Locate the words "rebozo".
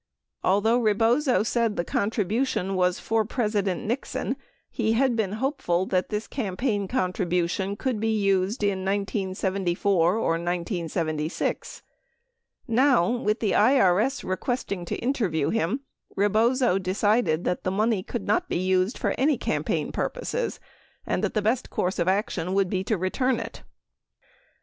0.79-1.43, 16.15-16.79